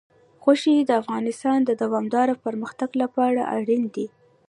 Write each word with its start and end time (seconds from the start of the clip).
غوښې 0.43 0.75
د 0.85 0.91
افغانستان 1.01 1.59
د 1.65 1.71
دوامداره 1.81 2.33
پرمختګ 2.45 2.89
لپاره 3.01 3.41
اړین 3.57 3.83
دي. 3.95 4.07